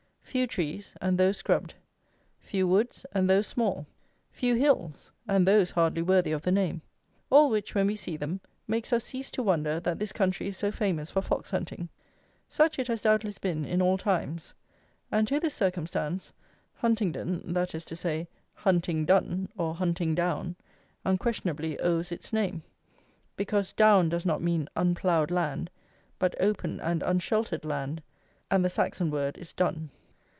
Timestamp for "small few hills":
3.47-5.11